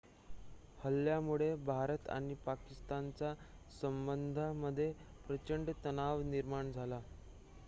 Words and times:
हल्ल्यामुळे 0.79 1.53
भारत 1.65 2.09
आणि 2.09 2.35
पाकिस्तानच्या 2.45 3.33
संबंधांमध्ये 3.81 4.91
प्रचंड 5.27 5.69
तणाव 5.85 6.21
निर्माण 6.23 6.71
झाला 6.71 7.01